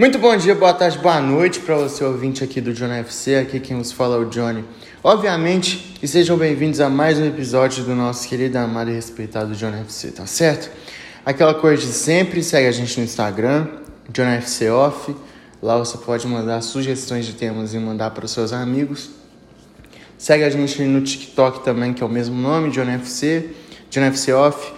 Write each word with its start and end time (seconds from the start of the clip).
Muito 0.00 0.18
bom 0.18 0.34
dia, 0.34 0.54
boa 0.54 0.72
tarde, 0.72 0.96
boa 0.96 1.20
noite 1.20 1.60
para 1.60 1.76
você 1.76 2.02
ouvinte 2.02 2.42
aqui 2.42 2.58
do 2.58 2.72
Johnny 2.72 3.00
FC. 3.00 3.36
Aqui 3.36 3.60
quem 3.60 3.76
nos 3.76 3.92
fala 3.92 4.16
é 4.16 4.18
o 4.18 4.24
Johnny. 4.24 4.64
Obviamente, 5.04 5.94
e 6.02 6.08
sejam 6.08 6.38
bem-vindos 6.38 6.80
a 6.80 6.88
mais 6.88 7.18
um 7.18 7.26
episódio 7.26 7.84
do 7.84 7.94
nosso 7.94 8.26
querido, 8.26 8.56
amado 8.56 8.90
e 8.90 8.94
respeitado 8.94 9.54
Johnny 9.54 9.78
FC, 9.80 10.12
tá 10.12 10.24
certo? 10.24 10.70
Aquela 11.22 11.52
coisa 11.52 11.82
de 11.82 11.92
sempre, 11.92 12.42
segue 12.42 12.66
a 12.66 12.72
gente 12.72 12.96
no 12.96 13.04
Instagram, 13.04 13.66
Johnny 14.08 14.36
FC 14.36 14.70
Off. 14.70 15.14
Lá 15.62 15.76
você 15.76 15.98
pode 15.98 16.26
mandar 16.26 16.62
sugestões 16.62 17.26
de 17.26 17.34
temas 17.34 17.74
e 17.74 17.78
mandar 17.78 18.12
para 18.12 18.24
os 18.24 18.30
seus 18.30 18.54
amigos. 18.54 19.10
Segue 20.16 20.44
a 20.44 20.48
gente 20.48 20.80
no 20.80 21.02
TikTok 21.02 21.62
também, 21.62 21.92
que 21.92 22.02
é 22.02 22.06
o 22.06 22.08
mesmo 22.08 22.40
nome, 22.40 22.70
Johnny 22.70 22.92
FC, 22.92 23.50
Johnny 23.90 24.06
FC 24.06 24.32
Off. 24.32 24.72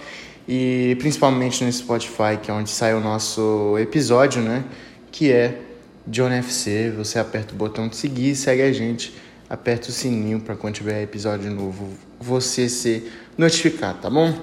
E 0.45 0.97
principalmente 0.99 1.63
no 1.63 1.71
Spotify, 1.71 2.37
que 2.41 2.51
é 2.51 2.53
onde 2.53 2.69
sai 2.69 2.93
o 2.93 2.99
nosso 2.99 3.77
episódio, 3.79 4.41
né? 4.41 4.65
Que 5.13 5.31
é 5.31 5.61
John 6.07 6.29
FC. 6.29 6.91
Você 6.97 7.19
aperta 7.19 7.53
o 7.53 7.55
botão 7.55 7.87
de 7.87 7.95
seguir, 7.95 8.35
segue 8.35 8.63
a 8.63 8.73
gente, 8.73 9.15
aperta 9.47 9.89
o 9.89 9.91
sininho 9.91 10.41
para 10.41 10.55
quando 10.55 10.73
tiver 10.73 11.01
episódio 11.03 11.49
novo 11.51 11.87
você 12.19 12.67
ser 12.67 13.13
notificado, 13.37 13.99
tá 13.99 14.09
bom? 14.09 14.33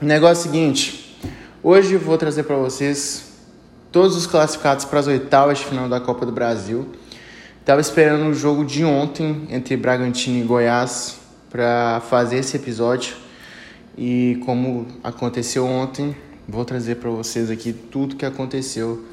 Negócio 0.00 0.44
seguinte, 0.44 1.16
hoje 1.62 1.96
vou 1.96 2.16
trazer 2.16 2.44
para 2.44 2.56
vocês 2.56 3.32
todos 3.92 4.16
os 4.16 4.26
classificados 4.26 4.86
para 4.86 4.98
as 4.98 5.06
oitavas 5.06 5.58
de 5.58 5.66
final 5.66 5.88
da 5.88 6.00
Copa 6.00 6.24
do 6.24 6.32
Brasil. 6.32 6.88
Tava 7.62 7.80
esperando 7.80 8.26
o 8.30 8.34
jogo 8.34 8.64
de 8.64 8.84
ontem 8.84 9.46
entre 9.50 9.76
Bragantino 9.76 10.38
e 10.38 10.42
Goiás 10.42 11.18
para 11.50 12.00
fazer 12.08 12.38
esse 12.38 12.56
episódio. 12.56 13.14
E 13.96 14.40
como 14.46 14.86
aconteceu 15.04 15.66
ontem, 15.66 16.16
vou 16.48 16.64
trazer 16.64 16.96
para 16.96 17.10
vocês 17.10 17.50
aqui 17.50 17.74
tudo 17.74 18.16
que 18.16 18.24
aconteceu 18.24 19.11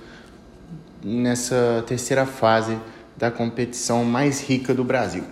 nessa 1.03 1.83
terceira 1.87 2.25
fase 2.25 2.77
da 3.17 3.29
competição 3.29 4.03
mais 4.05 4.41
rica 4.41 4.73
do 4.73 4.83
Brasil. 4.83 5.23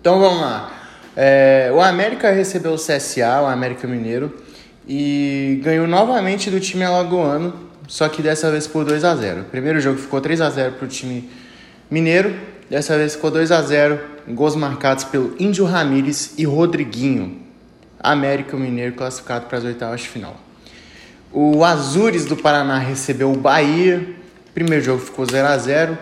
Então 0.00 0.20
vamos 0.20 0.40
lá. 0.40 0.72
É, 1.16 1.70
o 1.74 1.80
América 1.80 2.30
recebeu 2.30 2.72
o 2.72 2.76
CSA, 2.76 3.42
o 3.42 3.46
América 3.46 3.88
Mineiro, 3.88 4.32
e 4.86 5.60
ganhou 5.62 5.86
novamente 5.86 6.50
do 6.50 6.60
time 6.60 6.84
alagoano, 6.84 7.52
só 7.88 8.08
que 8.08 8.22
dessa 8.22 8.50
vez 8.50 8.66
por 8.66 8.84
2 8.84 9.04
a 9.04 9.16
0 9.16 9.40
O 9.42 9.44
primeiro 9.44 9.80
jogo 9.80 9.98
ficou 9.98 10.20
3 10.20 10.40
a 10.40 10.50
0 10.50 10.74
para 10.74 10.84
o 10.84 10.88
time 10.88 11.28
mineiro, 11.90 12.34
dessa 12.70 12.96
vez 12.96 13.14
ficou 13.14 13.30
2 13.30 13.50
a 13.50 13.60
0 13.62 13.98
gols 14.28 14.54
marcados 14.54 15.04
pelo 15.04 15.34
Índio 15.40 15.64
Ramírez 15.64 16.34
e 16.38 16.44
Rodriguinho. 16.44 17.42
América 17.98 18.56
Mineiro 18.56 18.94
classificado 18.94 19.46
para 19.46 19.58
as 19.58 19.64
oitavas 19.64 20.02
de 20.02 20.08
final. 20.08 20.36
O 21.32 21.64
Azures 21.64 22.24
do 22.24 22.36
Paraná 22.36 22.78
recebeu 22.78 23.32
o 23.32 23.36
Bahia, 23.36 24.16
Primeiro 24.58 24.84
jogo 24.84 25.00
ficou 25.00 25.24
0 25.24 25.46
a 25.46 25.56
0 25.56 25.96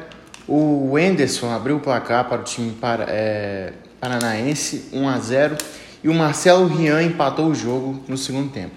O 0.48 0.98
Enderson 0.98 1.50
abriu 1.50 1.76
o 1.76 1.80
placar 1.80 2.26
para 2.26 2.40
o 2.40 2.42
time 2.42 2.72
para, 2.72 3.04
é, 3.06 3.74
paranaense, 4.00 4.88
1 4.94 5.08
a 5.10 5.18
0 5.18 5.58
E 6.02 6.08
o 6.08 6.14
Marcelo 6.14 6.66
Rian 6.66 7.02
empatou 7.02 7.48
o 7.48 7.54
jogo 7.54 8.02
no 8.08 8.16
segundo 8.16 8.50
tempo. 8.50 8.74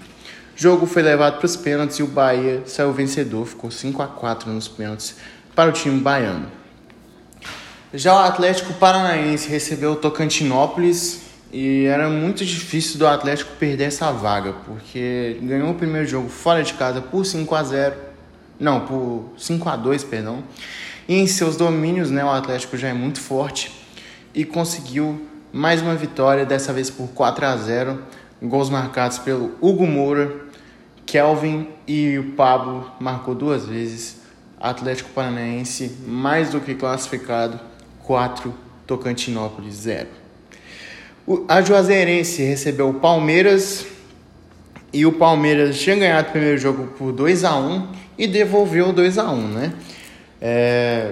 O 0.53 0.61
jogo 0.61 0.86
foi 0.86 1.02
levado 1.02 1.38
para 1.38 1.45
os 1.45 1.55
pênaltis 1.55 1.97
e 1.97 2.03
o 2.03 2.08
Bahia 2.08 2.61
saiu 2.66 2.91
vencedor, 2.91 3.45
ficou 3.45 3.71
5 3.71 4.02
a 4.02 4.08
4 4.08 4.52
nos 4.52 4.67
pênaltis 4.67 5.16
para 5.55 5.69
o 5.69 5.71
time 5.71 5.97
baiano. 5.97 6.47
Já 7.93 8.16
o 8.16 8.17
Atlético 8.17 8.73
Paranaense 8.73 9.47
recebeu 9.47 9.93
o 9.93 9.95
Tocantinópolis 9.95 11.21
e 11.53 11.86
era 11.86 12.09
muito 12.09 12.43
difícil 12.43 12.99
do 12.99 13.08
Atlético 13.08 13.52
perder 13.58 13.86
essa 13.86 14.11
vaga, 14.11 14.52
porque 14.66 15.39
ganhou 15.41 15.71
o 15.71 15.75
primeiro 15.75 16.05
jogo 16.05 16.27
fora 16.27 16.64
de 16.64 16.73
casa 16.73 16.99
por 16.99 17.25
5 17.25 17.55
a 17.55 17.64
0 17.64 18.08
não, 18.59 18.81
por 18.81 19.33
5 19.38 19.69
a 19.69 19.75
2 19.75 20.03
perdão. 20.03 20.43
E 21.07 21.15
em 21.15 21.27
seus 21.27 21.55
domínios, 21.55 22.11
né, 22.11 22.23
o 22.23 22.29
Atlético 22.29 22.77
já 22.77 22.89
é 22.89 22.93
muito 22.93 23.19
forte 23.19 23.71
e 24.33 24.45
conseguiu 24.45 25.25
mais 25.52 25.81
uma 25.81 25.95
vitória, 25.95 26.45
dessa 26.45 26.71
vez 26.71 26.89
por 26.89 27.07
4 27.09 27.45
a 27.45 27.58
0 27.58 27.99
Gols 28.42 28.70
marcados 28.70 29.17
pelo 29.17 29.52
Hugo 29.59 29.86
Moura, 29.86 30.33
Kelvin 31.05 31.67
e 31.86 32.17
o 32.17 32.31
Pablo 32.31 32.89
marcou 32.99 33.36
duas 33.36 33.65
vezes. 33.65 34.17
Atlético 34.58 35.09
Paranaense 35.09 35.97
mais 36.05 36.52
do 36.52 36.61
que 36.61 36.76
classificado, 36.76 37.59
4, 38.03 38.53
Tocantinópolis 38.87 39.76
0. 39.76 40.08
A 41.47 41.61
Juazeirense 41.61 42.41
recebeu 42.43 42.89
o 42.89 42.93
Palmeiras 42.93 43.86
e 44.92 45.05
o 45.05 45.11
Palmeiras 45.14 45.80
tinha 45.80 45.95
ganhado 45.95 46.30
o 46.30 46.32
primeiro 46.32 46.58
jogo 46.58 46.88
por 46.98 47.11
2 47.11 47.44
a 47.44 47.55
1 47.55 47.88
e 48.17 48.27
devolveu 48.27 48.92
2 48.92 49.17
a 49.17 49.32
1 49.32 49.48
né? 49.48 49.73
É, 50.42 51.11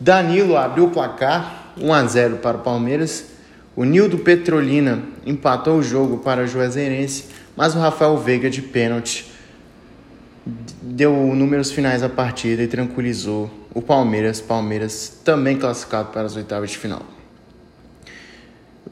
Danilo 0.00 0.56
abriu 0.56 0.86
o 0.86 0.90
placar 0.90 1.72
1 1.80 1.92
a 1.92 2.04
0 2.06 2.36
para 2.36 2.56
o 2.56 2.60
Palmeiras. 2.60 3.26
O 3.74 3.84
Nildo 3.84 4.18
Petrolina 4.18 5.02
empatou 5.24 5.78
o 5.78 5.82
jogo 5.82 6.18
para 6.18 6.44
o 6.44 6.46
Juazeirense, 6.46 7.26
mas 7.56 7.74
o 7.74 7.78
Rafael 7.78 8.16
Veiga 8.16 8.48
de 8.48 8.62
pênalti 8.62 9.30
deu 10.80 11.12
números 11.34 11.72
finais 11.72 12.02
à 12.02 12.08
partida 12.08 12.62
e 12.62 12.66
tranquilizou 12.66 13.50
o 13.74 13.82
Palmeiras. 13.82 14.40
Palmeiras 14.40 15.20
também 15.24 15.58
classificado 15.58 16.10
para 16.10 16.22
as 16.22 16.36
oitavas 16.36 16.70
de 16.70 16.78
final. 16.78 17.15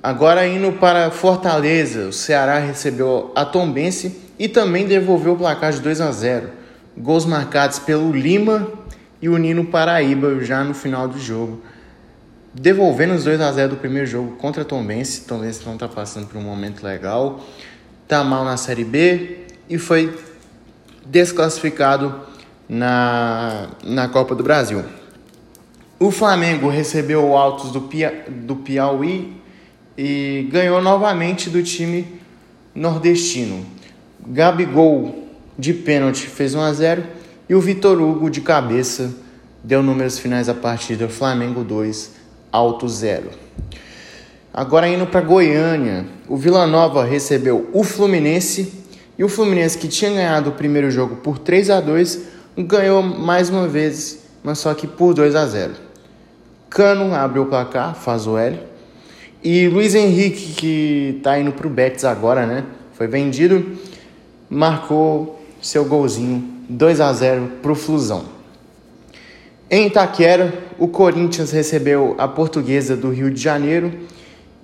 Agora 0.05 0.47
indo 0.47 0.71
para 0.73 1.11
Fortaleza, 1.11 2.09
o 2.09 2.13
Ceará 2.13 2.59
recebeu 2.59 3.33
a 3.35 3.43
Tombense 3.43 4.21
e 4.39 4.47
também 4.47 4.87
devolveu 4.87 5.33
o 5.33 5.37
placar 5.39 5.73
de 5.73 5.81
2 5.81 5.99
a 6.03 6.13
0. 6.13 6.51
Gols 6.95 7.25
marcados 7.25 7.79
pelo 7.79 8.13
Lima 8.13 8.69
e 9.23 9.31
o 9.31 9.39
Nino 9.39 9.65
Paraíba 9.65 10.45
já 10.45 10.63
no 10.63 10.75
final 10.75 11.09
do 11.09 11.19
jogo. 11.19 11.63
Devolvendo 12.53 13.15
os 13.15 13.25
2 13.25 13.41
a 13.41 13.51
0 13.51 13.71
do 13.71 13.77
primeiro 13.77 14.07
jogo 14.07 14.37
contra 14.37 14.61
a 14.61 14.65
Tombense. 14.67 15.23
Tombense 15.23 15.65
não 15.65 15.73
está 15.73 15.89
passando 15.89 16.27
por 16.27 16.37
um 16.37 16.43
momento 16.43 16.85
legal. 16.85 17.41
Tá 18.07 18.23
mal 18.23 18.45
na 18.45 18.59
Série 18.59 18.85
B 18.85 19.47
e 19.71 19.79
foi 19.79 20.15
desclassificado 21.07 22.15
na, 22.69 23.69
na 23.83 24.07
Copa 24.09 24.35
do 24.35 24.43
Brasil. 24.43 24.85
O 25.99 26.11
Flamengo 26.11 26.69
recebeu 26.69 27.27
o 27.27 27.39
Altos 27.39 27.73
do, 27.73 27.81
Pia, 27.81 28.27
do 28.29 28.57
Piauí 28.57 29.43
e 29.97 30.49
ganhou 30.51 30.83
novamente 30.83 31.49
do 31.49 31.63
time 31.63 32.21
nordestino. 32.75 33.65
Gabigol 34.27 35.29
de 35.59 35.73
pênalti 35.73 36.27
fez 36.27 36.55
1 36.55 36.61
a 36.61 36.73
0 36.73 37.05
e 37.49 37.55
o 37.55 37.61
Vitor 37.61 38.01
Hugo 38.01 38.29
de 38.29 38.41
cabeça 38.41 39.15
deu 39.63 39.83
números 39.83 40.19
finais 40.19 40.47
da 40.47 40.55
partida. 40.55 41.09
Flamengo 41.09 41.63
2, 41.63 42.13
Alto 42.51 42.89
0. 42.89 43.31
Agora 44.53 44.89
indo 44.89 45.07
para 45.07 45.21
Goiânia, 45.21 46.07
o 46.29 46.37
Vila 46.37 46.67
Nova 46.67 47.05
recebeu 47.05 47.69
o 47.73 47.83
Fluminense 47.83 48.73
e 49.19 49.25
o 49.25 49.29
Fluminense 49.29 49.79
que 49.79 49.89
tinha 49.89 50.13
ganhado 50.13 50.51
o 50.51 50.55
primeiro 50.55 50.91
jogo 50.91 51.17
por 51.17 51.39
3 51.39 51.71
a 51.71 51.81
2 51.81 52.35
ganhou 52.59 53.03
mais 53.03 53.51
uma 53.51 53.67
vez, 53.67 54.25
mas 54.43 54.59
só 54.59 54.73
que 54.75 54.87
por 54.87 55.13
2 55.15 55.35
a 55.35 55.47
0. 55.47 55.75
Cano 56.71 57.15
abriu 57.15 57.43
o 57.43 57.47
placar, 57.47 57.95
faz 57.95 58.27
o 58.27 58.39
L. 58.39 58.74
E 59.45 59.69
Luiz 59.69 59.95
Henrique, 59.95 60.55
que 60.55 61.17
está 61.19 61.39
indo 61.39 61.53
para 61.53 61.67
o 61.67 61.71
Betis 61.71 62.07
agora, 62.07 62.47
né? 62.47 62.65
Foi 62.95 63.07
vendido, 63.07 63.77
marcou 64.49 65.39
seu 65.61 65.85
golzinho 65.85 66.43
2 66.67 66.99
a 66.99 67.13
0 67.13 67.51
para 67.61 67.71
o 67.71 67.75
Flusão. 67.75 68.25
Em 69.71 69.87
Itaquera, 69.89 70.51
o 70.79 70.89
Corinthians 70.89 71.51
recebeu 71.51 72.15
a 72.17 72.27
portuguesa 72.27 72.97
do 72.97 73.11
Rio 73.11 73.31
de 73.31 73.39
Janeiro 73.39 73.93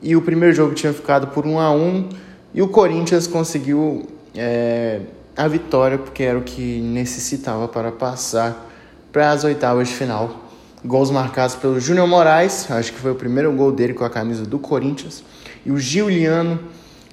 e 0.00 0.16
o 0.16 0.22
primeiro 0.22 0.54
jogo 0.54 0.72
tinha 0.72 0.94
ficado 0.94 1.26
por 1.26 1.46
1 1.46 1.60
a 1.60 1.70
1 1.70 2.08
e 2.54 2.62
o 2.62 2.68
Corinthians 2.68 3.26
conseguiu 3.26 4.08
é, 4.34 5.00
a 5.36 5.46
vitória 5.46 5.98
porque 5.98 6.22
era 6.22 6.38
o 6.38 6.42
que 6.42 6.80
necessitava 6.80 7.68
para 7.68 7.92
passar 7.92 8.66
para 9.12 9.30
as 9.30 9.44
oitavas 9.44 9.88
de 9.88 9.94
final 9.94 10.49
Gols 10.84 11.10
marcados 11.10 11.56
pelo 11.56 11.78
Júnior 11.78 12.06
Moraes, 12.06 12.70
acho 12.70 12.92
que 12.92 12.98
foi 12.98 13.10
o 13.10 13.14
primeiro 13.14 13.52
gol 13.52 13.70
dele 13.70 13.92
com 13.92 14.04
a 14.04 14.08
camisa 14.08 14.44
do 14.44 14.58
Corinthians. 14.58 15.22
E 15.64 15.70
o 15.70 15.78
Giuliano 15.78 16.58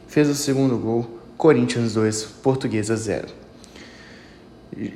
fez 0.07 0.29
o 0.29 0.35
segundo 0.35 0.77
gol. 0.77 1.19
Corinthians 1.37 1.93
2, 1.93 2.23
Portuguesa 2.41 2.95
0. 2.95 3.27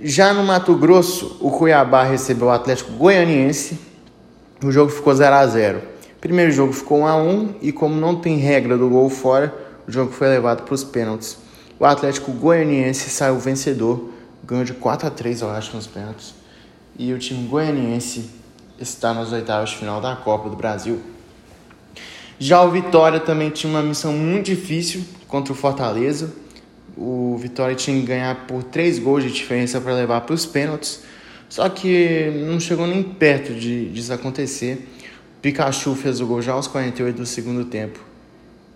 Já 0.03 0.33
no 0.33 0.43
Mato 0.43 0.73
Grosso, 0.75 1.37
o 1.41 1.51
Cuiabá 1.51 2.03
recebeu 2.03 2.47
o 2.47 2.51
Atlético 2.51 2.93
Goianiense. 2.93 3.77
O 4.63 4.71
jogo 4.71 4.89
ficou 4.89 5.13
0 5.13 5.35
a 5.35 5.47
0. 5.47 5.81
Primeiro 6.21 6.51
jogo 6.51 6.71
ficou 6.71 6.99
1 6.99 7.07
a 7.07 7.15
1 7.17 7.55
e 7.61 7.71
como 7.71 7.95
não 7.95 8.15
tem 8.15 8.37
regra 8.37 8.77
do 8.77 8.87
gol 8.87 9.09
fora, 9.09 9.53
o 9.87 9.91
jogo 9.91 10.11
foi 10.11 10.27
levado 10.29 10.63
para 10.63 10.73
os 10.73 10.83
pênaltis. 10.83 11.37
O 11.79 11.85
Atlético 11.85 12.31
Goianiense 12.31 13.09
saiu 13.09 13.39
vencedor, 13.39 14.11
ganhou 14.45 14.63
de 14.63 14.73
4 14.73 15.07
a 15.07 15.09
3, 15.09 15.41
eu 15.41 15.49
acho, 15.49 15.75
nos 15.75 15.87
pênaltis. 15.87 16.35
E 16.97 17.11
o 17.11 17.17
time 17.17 17.47
goianiense 17.47 18.29
está 18.83 19.13
nas 19.13 19.31
oitavas 19.31 19.69
de 19.69 19.77
final 19.77 20.01
da 20.01 20.15
Copa 20.15 20.49
do 20.49 20.55
Brasil. 20.55 21.01
Já 22.39 22.61
o 22.63 22.71
Vitória 22.71 23.19
também 23.19 23.49
tinha 23.49 23.71
uma 23.71 23.83
missão 23.83 24.13
muito 24.13 24.47
difícil 24.47 25.03
contra 25.27 25.53
o 25.53 25.55
Fortaleza. 25.55 26.33
O 26.97 27.37
Vitória 27.37 27.75
tinha 27.75 27.99
que 27.99 28.05
ganhar 28.05 28.47
por 28.47 28.63
três 28.63 28.97
gols 28.97 29.23
de 29.23 29.31
diferença 29.31 29.79
para 29.79 29.93
levar 29.93 30.21
para 30.21 30.33
os 30.33 30.45
pênaltis. 30.45 31.03
Só 31.47 31.69
que 31.69 32.31
não 32.47 32.59
chegou 32.59 32.87
nem 32.87 33.03
perto 33.03 33.53
de 33.53 33.89
disso 33.89 34.11
acontecer. 34.11 34.87
Pikachu 35.41 35.95
fez 35.95 36.19
o 36.21 36.25
gol 36.25 36.41
já 36.41 36.53
aos 36.53 36.67
48 36.67 37.17
do 37.17 37.25
segundo 37.25 37.65
tempo 37.65 37.99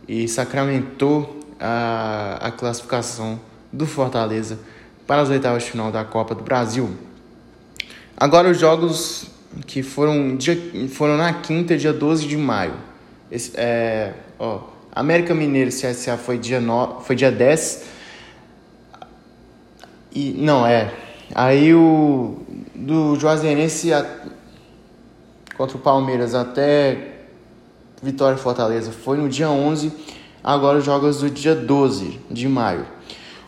e 0.08 0.28
sacramentou 0.28 1.40
a, 1.60 2.40
a 2.42 2.52
classificação 2.52 3.40
do 3.72 3.86
Fortaleza 3.86 4.60
para 5.08 5.22
as 5.22 5.30
oitavas 5.30 5.64
de 5.64 5.72
final 5.72 5.92
da 5.92 6.04
Copa 6.04 6.36
do 6.36 6.44
Brasil. 6.44 6.90
Agora 8.18 8.50
os 8.50 8.60
jogos 8.60 9.28
que 9.66 9.82
foram, 9.82 10.36
dia, 10.36 10.58
foram 10.90 11.18
na 11.18 11.34
quinta, 11.34 11.78
dia 11.78 11.94
12 11.94 12.28
de 12.28 12.38
maio. 12.38 12.74
Esse, 13.32 13.52
é, 13.56 14.14
ó, 14.38 14.62
América 14.92 15.34
Mineiro 15.34 15.70
CSA 15.70 16.18
foi 16.18 16.38
dia, 16.38 16.60
no, 16.60 17.02
foi 17.02 17.16
dia 17.16 17.32
10. 17.32 17.86
E, 20.14 20.34
não, 20.38 20.66
é. 20.66 20.94
Aí 21.34 21.74
o 21.74 22.38
do 22.74 23.16
Juazeirense 23.16 23.92
a, 23.92 24.06
contra 25.58 25.78
o 25.78 25.80
Palmeiras 25.80 26.36
até 26.36 27.16
Vitória 28.02 28.36
e 28.36 28.40
Fortaleza 28.40 28.92
foi 28.92 29.18
no 29.18 29.28
dia 29.28 29.50
11. 29.50 29.92
Agora 30.44 30.78
os 30.78 30.86
jogos 30.86 31.20
do 31.20 31.30
dia 31.30 31.56
12 31.56 32.20
de 32.30 32.48
maio. 32.48 32.86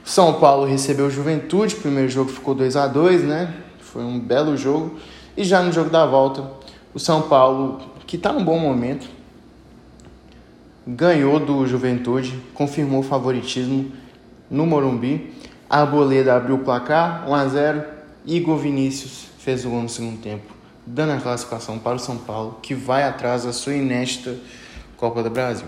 São 0.04 0.40
Paulo 0.40 0.66
recebeu 0.66 1.10
Juventude, 1.10 1.76
primeiro 1.76 2.10
jogo 2.10 2.32
ficou 2.32 2.56
2 2.56 2.76
a 2.76 2.88
2 2.88 3.24
né? 3.24 3.54
Foi 3.80 4.04
um 4.04 4.20
belo 4.20 4.58
jogo. 4.58 4.98
E 5.38 5.44
já 5.44 5.62
no 5.62 5.72
jogo 5.72 5.92
da 5.92 6.04
volta, 6.04 6.44
o 6.96 7.00
São 7.00 7.22
Paulo, 7.22 7.80
que 8.08 8.16
está 8.16 8.34
num 8.34 8.44
bom 8.44 8.58
momento, 8.58 9.08
ganhou 10.86 11.40
do 11.40 11.68
Juventude, 11.68 12.42
confirmou 12.56 13.02
o 13.02 13.04
favoritismo 13.04 13.92
no 14.50 14.66
Morumbi. 14.66 15.32
A 15.70 15.82
Arboleda 15.82 16.36
abriu 16.36 16.56
o 16.56 16.60
placar, 16.60 17.30
1 17.30 17.36
a 17.36 17.48
0 17.48 17.84
Igor 18.26 18.58
Vinícius 18.58 19.28
fez 19.38 19.64
o 19.64 19.70
gol 19.70 19.84
no 19.84 19.90
segundo 19.90 20.20
tempo, 20.20 20.52
dando 20.86 21.12
a 21.12 21.18
classificação 21.18 21.78
para 21.78 21.98
o 21.98 22.00
São 22.00 22.18
Paulo, 22.18 22.58
que 22.62 22.74
vai 22.74 23.04
atrás 23.04 23.44
da 23.44 23.54
sua 23.54 23.76
inédita 23.76 24.36
Copa 24.98 25.22
do 25.22 25.30
Brasil. 25.30 25.68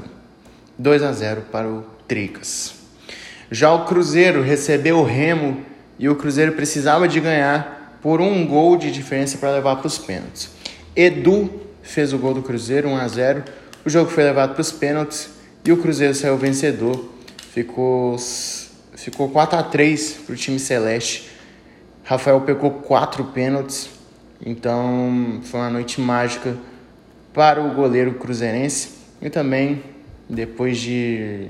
2 0.80 1.04
a 1.04 1.12
0 1.12 1.44
para 1.51 1.68
o 1.68 1.83
Tricas. 2.07 2.74
Já 3.51 3.71
o 3.71 3.86
Cruzeiro 3.86 4.42
recebeu 4.42 4.98
o 4.98 5.04
Remo 5.04 5.63
e 6.00 6.10
o 6.10 6.16
Cruzeiro 6.16 6.54
precisava 6.54 7.07
de 7.07 7.19
ganhar 7.19 7.78
por 8.01 8.21
um 8.21 8.45
gol 8.45 8.77
de 8.77 8.91
diferença 8.91 9.37
para 9.37 9.51
levar 9.51 9.77
para 9.77 9.87
os 9.87 9.97
pênaltis. 9.97 10.49
Edu 10.95 11.49
fez 11.81 12.13
o 12.13 12.17
gol 12.17 12.33
do 12.33 12.41
Cruzeiro, 12.41 12.89
1 12.89 12.97
a 12.97 13.07
0. 13.07 13.43
O 13.85 13.89
jogo 13.89 14.09
foi 14.09 14.23
levado 14.23 14.53
para 14.53 14.61
os 14.61 14.71
pênaltis 14.71 15.29
e 15.65 15.71
o 15.71 15.77
Cruzeiro 15.77 16.13
saiu 16.13 16.37
vencedor. 16.37 17.09
Ficou, 17.51 18.15
ficou 18.95 19.29
4 19.29 19.59
a 19.59 19.63
3 19.63 20.11
para 20.25 20.33
o 20.33 20.37
time 20.37 20.59
celeste. 20.59 21.29
Rafael 22.03 22.41
pegou 22.41 22.71
quatro 22.71 23.25
pênaltis, 23.25 23.89
então 24.43 25.41
foi 25.43 25.59
uma 25.59 25.69
noite 25.69 26.01
mágica 26.01 26.57
para 27.31 27.61
o 27.61 27.75
goleiro 27.75 28.15
cruzeirense 28.15 28.89
e 29.21 29.29
também 29.29 29.83
depois 30.27 30.79
de 30.79 31.47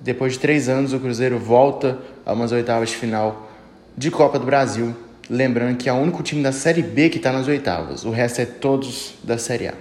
depois 0.00 0.34
de 0.34 0.38
três 0.38 0.68
anos, 0.68 0.92
o 0.92 1.00
Cruzeiro 1.00 1.38
volta 1.38 1.98
a 2.26 2.32
umas 2.34 2.52
oitavas 2.52 2.90
de 2.90 2.96
final 2.96 3.48
de 3.96 4.10
Copa 4.10 4.38
do 4.38 4.44
Brasil. 4.44 4.94
Lembrando 5.28 5.76
que 5.76 5.88
é 5.88 5.92
o 5.92 5.96
único 5.96 6.22
time 6.22 6.42
da 6.42 6.52
Série 6.52 6.82
B 6.82 7.08
que 7.08 7.16
está 7.16 7.32
nas 7.32 7.48
oitavas, 7.48 8.04
o 8.04 8.10
resto 8.10 8.40
é 8.40 8.44
todos 8.44 9.14
da 9.22 9.38
Série 9.38 9.68
A. 9.68 9.74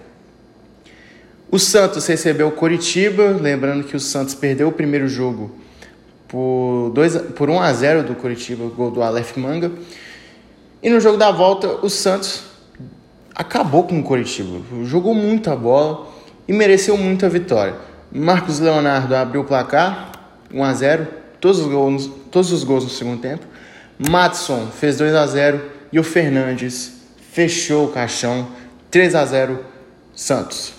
O 1.52 1.60
Santos 1.60 2.08
recebeu 2.08 2.48
o 2.48 2.52
Coritiba, 2.52 3.38
lembrando 3.40 3.84
que 3.84 3.96
o 3.96 4.00
Santos 4.00 4.34
perdeu 4.34 4.70
o 4.70 4.72
primeiro 4.72 5.08
jogo 5.08 5.52
por, 6.28 6.90
2, 6.96 7.18
por 7.36 7.50
1 7.50 7.60
a 7.60 7.74
0 7.74 8.04
do 8.04 8.16
Coritiba, 8.16 8.66
gol 8.76 8.90
do 8.90 9.04
Aleph 9.04 9.38
Manga. 9.38 9.72
E 10.82 10.90
no 10.90 11.00
jogo 11.00 11.18
da 11.18 11.30
volta, 11.30 11.68
o 11.86 11.90
Santos 11.90 12.44
acabou 13.36 13.84
com 13.84 14.00
o 14.00 14.04
Coritiba, 14.04 14.62
jogou 14.84 15.14
muita 15.14 15.56
bola 15.56 16.08
e 16.48 16.54
mereceu 16.54 16.98
muita 16.98 17.30
vitória. 17.30 17.76
Marcos 18.12 18.60
Leonardo 18.60 19.16
abriu 19.16 19.42
o 19.42 19.46
placar, 19.46 20.12
1 20.52 20.64
a 20.64 20.74
0 20.74 21.08
todos 21.40 21.60
os 21.60 21.68
gols, 21.68 22.10
todos 22.32 22.52
os 22.52 22.64
gols 22.64 22.84
no 22.86 22.90
segundo 22.90 23.22
tempo. 23.22 23.46
Matson 23.98 24.68
fez 24.68 24.98
2 24.98 25.16
a 25.16 25.26
0 25.28 25.62
e 25.92 26.00
o 26.00 26.04
Fernandes 26.04 26.94
fechou 27.32 27.86
o 27.86 27.92
caixão, 27.92 28.48
3 28.90 29.16
a 29.16 29.26
0 29.26 29.60
Santos. 30.16 30.74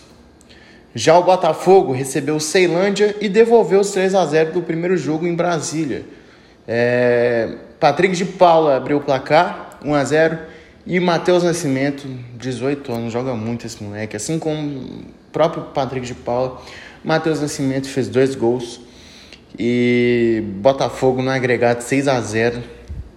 Já 0.95 1.19
o 1.19 1.25
Botafogo 1.25 1.93
recebeu 1.93 2.37
o 2.37 2.41
Ceilândia 2.41 3.17
e 3.21 3.29
devolveu 3.29 3.81
os 3.81 3.91
3 3.91 4.15
a 4.15 4.25
0 4.25 4.53
do 4.53 4.63
primeiro 4.63 4.97
jogo 4.97 5.27
em 5.27 5.35
Brasília. 5.35 6.05
É... 6.69 7.57
Patrick 7.81 8.15
de 8.15 8.25
Paula 8.25 8.77
abriu 8.77 8.99
o 8.99 9.01
placar, 9.01 9.79
1 9.85 9.95
a 9.95 10.05
0 10.05 10.39
e 10.87 11.01
Matheus 11.01 11.43
Nascimento, 11.43 12.07
18 12.37 12.93
anos, 12.93 13.13
joga 13.13 13.35
muito 13.35 13.67
esse 13.67 13.83
moleque, 13.83 14.17
assim 14.17 14.39
como 14.39 14.61
o 14.61 15.05
próprio 15.33 15.65
Patrick 15.65 16.07
de 16.07 16.15
Paula. 16.15 16.61
Matheus 17.03 17.41
Nascimento 17.41 17.89
fez 17.89 18.09
dois 18.09 18.35
gols 18.35 18.81
e 19.59 20.43
Botafogo 20.59 21.23
no 21.23 21.31
agregado 21.31 21.81
6 21.81 22.09
a 22.09 22.21
0 22.21 22.63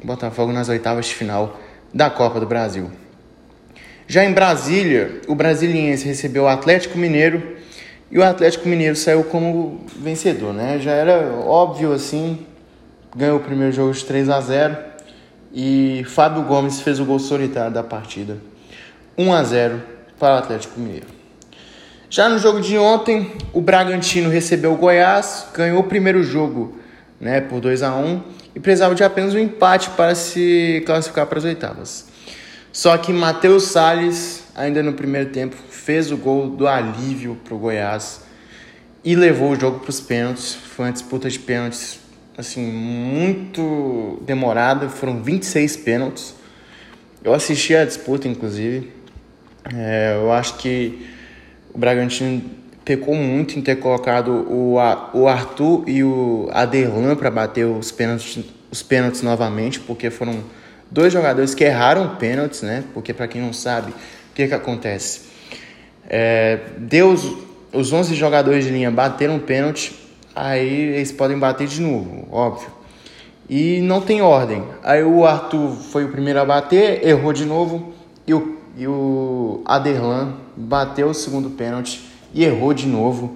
Botafogo 0.08 0.54
nas 0.54 0.70
oitavas 0.70 1.08
de 1.08 1.14
final 1.14 1.60
da 1.94 2.10
Copa 2.10 2.40
do 2.40 2.46
Brasil. 2.46 2.90
Já 4.08 4.24
em 4.24 4.32
Brasília, 4.32 5.20
o 5.28 5.36
Brasiliense 5.36 6.08
recebeu 6.08 6.44
o 6.44 6.48
Atlético 6.48 6.98
Mineiro 6.98 7.58
e 8.10 8.18
o 8.18 8.24
Atlético 8.24 8.70
Mineiro 8.70 8.96
saiu 8.96 9.26
como 9.26 9.86
vencedor, 10.00 10.54
né? 10.54 10.80
Já 10.80 10.94
era 10.94 11.34
óbvio 11.46 11.92
assim, 11.92 12.48
ganhou 13.14 13.38
o 13.38 13.42
primeiro 13.42 13.74
jogo 13.74 13.92
de 13.92 14.06
3 14.06 14.30
a 14.30 14.40
0 14.40 14.78
e 15.54 16.06
Fábio 16.08 16.44
Gomes 16.44 16.80
fez 16.80 17.02
o 17.02 17.06
gol 17.06 17.20
solitário 17.20 17.74
da 17.74 17.84
partida. 17.84 18.38
1 19.18 19.34
a 19.34 19.44
0 19.44 19.84
para 20.18 20.36
o 20.36 20.38
Atlético 20.38 20.80
Mineiro. 20.80 21.08
Já 22.10 22.30
no 22.30 22.40
jogo 22.40 22.62
de 22.62 22.78
ontem, 22.78 23.34
o 23.52 23.60
Bragantino 23.60 24.30
recebeu 24.30 24.72
o 24.72 24.78
Goiás, 24.78 25.48
ganhou 25.54 25.82
o 25.82 25.84
primeiro 25.84 26.24
jogo 26.24 26.80
né, 27.20 27.42
por 27.42 27.60
2 27.60 27.84
a 27.84 27.94
1 27.94 28.37
e 28.58 28.60
precisava 28.60 28.96
de 28.96 29.04
apenas 29.04 29.36
um 29.36 29.38
empate 29.38 29.92
para 29.92 30.16
se 30.16 30.82
classificar 30.84 31.28
para 31.28 31.38
as 31.38 31.46
oitavas. 31.46 32.08
Só 32.74 32.98
que 32.98 33.14
Matheus 33.14 33.66
Salles, 33.66 34.46
ainda 34.56 34.82
no 34.82 34.94
primeiro 34.94 35.30
tempo, 35.30 35.56
fez 35.70 36.12
o 36.12 36.18
gol 36.18 36.50
do 36.50 36.68
alívio 36.68 37.38
para 37.44 37.54
o 37.54 37.60
Goiás 37.60 38.22
e 39.06 39.16
levou 39.16 39.52
o 39.52 39.56
jogo 39.56 39.82
para 39.82 39.92
os 39.92 40.02
pênaltis. 40.02 40.56
Foi 40.56 40.88
uma 40.88 40.92
disputa 40.92 41.30
de 41.30 41.38
pênaltis 41.38 42.00
assim 42.36 42.64
muito 42.64 44.20
demorada, 44.26 44.90
foram 44.90 45.22
26 45.22 45.78
pênaltis. 45.78 46.34
Eu 47.24 47.36
assisti 47.36 47.76
a 47.76 47.86
disputa, 47.86 48.28
inclusive. 48.28 48.92
É, 49.72 50.16
eu 50.20 50.32
acho 50.32 50.56
que 50.56 51.08
o 51.72 51.78
Bragantino 51.78 52.42
pecou 52.88 53.14
muito 53.14 53.60
em 53.60 53.62
ter 53.62 53.76
colocado 53.76 54.32
o, 54.32 54.78
o 55.14 55.28
Arthur 55.28 55.84
e 55.90 56.06
o 56.06 56.48
Aderlan 56.54 57.18
para 57.18 57.30
bater 57.30 57.66
os 57.66 57.92
pênaltis, 57.92 58.40
os 58.72 58.84
pênaltis 58.84 59.22
novamente, 59.22 59.80
porque 59.80 60.10
foram 60.10 60.44
dois 60.90 61.12
jogadores 61.12 61.54
que 61.54 61.64
erraram 61.64 62.16
pênaltis, 62.16 62.62
né? 62.62 62.84
Porque 62.94 63.14
para 63.14 63.28
quem 63.28 63.42
não 63.42 63.54
sabe, 63.54 63.92
o 63.92 64.34
que, 64.36 64.48
que 64.48 64.54
acontece? 64.54 65.22
É, 66.10 66.60
Deus, 66.78 67.26
os 67.74 67.92
11 67.92 68.16
jogadores 68.16 68.66
de 68.66 68.72
linha 68.72 68.92
bateram 68.92 69.40
pênalti, 69.40 69.96
aí 70.36 70.96
eles 70.96 71.12
podem 71.12 71.38
bater 71.38 71.68
de 71.68 71.82
novo, 71.82 72.28
óbvio. 72.32 72.70
E 73.50 73.82
não 73.82 74.02
tem 74.02 74.22
ordem. 74.22 74.64
Aí 74.84 75.04
o 75.04 75.26
Arthur 75.26 75.72
foi 75.92 76.04
o 76.04 76.10
primeiro 76.10 76.40
a 76.40 76.46
bater, 76.46 77.06
errou 77.08 77.32
de 77.32 77.46
novo, 77.46 77.94
e 78.26 78.34
o 78.34 78.58
e 78.78 78.88
o 78.88 79.62
Aderlan 79.66 80.36
bateu 80.56 81.10
o 81.10 81.14
segundo 81.14 81.50
pênalti 81.50 82.00
e 82.32 82.44
errou 82.44 82.76
de 82.76 82.86
novo. 82.86 83.36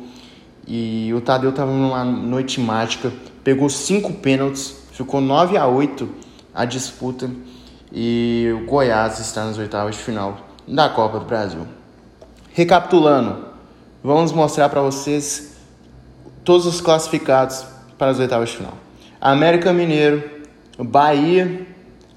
E 0.68 1.12
o 1.16 1.20
Tadeu 1.20 1.50
estava 1.50 1.72
numa 1.72 2.06
noite 2.06 2.62
mágica, 2.62 3.12
pegou 3.44 3.68
cinco 3.68 4.14
pênaltis, 4.14 4.81
ficou 4.92 5.22
9 5.22 5.58
a 5.58 5.68
8 5.68 6.08
a 6.54 6.66
disputa 6.66 7.30
e 7.92 8.52
o 8.56 8.66
Goiás 8.66 9.20
está 9.20 9.46
nas 9.46 9.58
oitavas 9.58 9.96
de 9.96 10.02
final 10.02 10.38
da 10.68 10.90
Copa 10.90 11.20
do 11.20 11.26
Brasil. 11.26 11.66
Recapitulando, 12.54 13.46
vamos 14.04 14.32
mostrar 14.32 14.70
para 14.70 14.82
vocês 14.82 15.58
todos 16.44 16.66
os 16.66 16.82
classificados 16.82 17.66
para 17.98 18.12
as 18.12 18.20
oitavas 18.20 18.50
de 18.50 18.58
final. 18.58 18.74
América 19.20 19.72
Mineiro, 19.72 20.24
Bahia, 20.78 21.68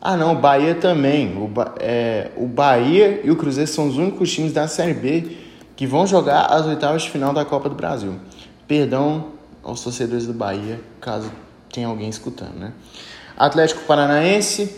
ah, 0.06 0.18
não, 0.18 0.34
Bahia 0.34 0.74
também. 0.74 1.34
O, 1.34 1.50
é, 1.80 2.30
o 2.36 2.46
Bahia 2.46 3.22
e 3.24 3.30
o 3.30 3.36
Cruzeiro 3.36 3.70
são 3.70 3.88
os 3.88 3.96
únicos 3.96 4.30
times 4.30 4.52
da 4.52 4.68
Série 4.68 4.92
B 4.92 5.38
que 5.74 5.86
vão 5.86 6.06
jogar 6.06 6.44
as 6.44 6.66
oitavas 6.66 7.02
de 7.02 7.10
final 7.10 7.32
da 7.32 7.42
Copa 7.42 7.70
do 7.70 7.74
Brasil. 7.74 8.14
Perdão 8.68 9.28
aos 9.62 9.82
torcedores 9.82 10.26
do 10.26 10.34
Bahia, 10.34 10.78
caso 11.00 11.30
tenha 11.74 11.88
alguém 11.88 12.08
escutando, 12.08 12.54
né? 12.54 12.72
Atlético 13.36 13.82
Paranaense, 13.82 14.74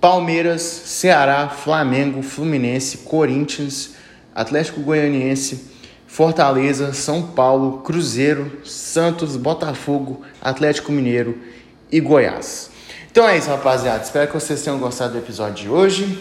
Palmeiras, 0.00 0.62
Ceará, 0.62 1.48
Flamengo, 1.48 2.22
Fluminense, 2.22 2.98
Corinthians, 2.98 3.94
Atlético 4.32 4.80
Goianiense, 4.80 5.72
Fortaleza, 6.06 6.92
São 6.92 7.22
Paulo, 7.22 7.78
Cruzeiro, 7.78 8.60
Santos, 8.64 9.36
Botafogo, 9.36 10.22
Atlético 10.40 10.92
Mineiro 10.92 11.36
e 11.90 12.00
Goiás. 12.00 12.70
Então 13.10 13.28
é 13.28 13.36
isso, 13.36 13.48
rapaziada. 13.48 14.04
Espero 14.04 14.28
que 14.28 14.34
vocês 14.34 14.62
tenham 14.62 14.78
gostado 14.78 15.14
do 15.14 15.18
episódio 15.18 15.64
de 15.64 15.68
hoje. 15.68 16.18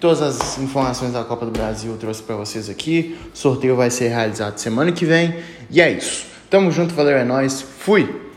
Todas 0.00 0.22
as 0.22 0.56
informações 0.58 1.12
da 1.12 1.24
Copa 1.24 1.44
do 1.44 1.50
Brasil 1.50 1.92
eu 1.92 1.98
trouxe 1.98 2.22
para 2.22 2.36
vocês 2.36 2.70
aqui. 2.70 3.18
O 3.34 3.36
sorteio 3.36 3.76
vai 3.76 3.90
ser 3.90 4.08
realizado 4.08 4.56
semana 4.56 4.92
que 4.92 5.04
vem. 5.04 5.42
E 5.68 5.80
é 5.80 5.90
isso. 5.90 6.26
Tamo 6.48 6.70
junto, 6.70 6.94
valeu, 6.94 7.18
é 7.18 7.24
nóis. 7.24 7.60
Fui! 7.60 8.27